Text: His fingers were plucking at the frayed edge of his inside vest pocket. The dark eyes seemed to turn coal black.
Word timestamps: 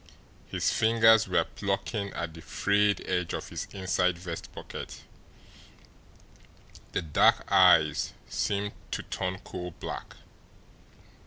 His 0.47 0.71
fingers 0.71 1.27
were 1.27 1.43
plucking 1.43 2.11
at 2.13 2.33
the 2.33 2.41
frayed 2.41 3.07
edge 3.07 3.33
of 3.35 3.49
his 3.49 3.67
inside 3.71 4.17
vest 4.17 4.51
pocket. 4.51 5.03
The 6.93 7.03
dark 7.03 7.45
eyes 7.51 8.11
seemed 8.27 8.71
to 8.89 9.03
turn 9.03 9.37
coal 9.45 9.75
black. 9.79 10.15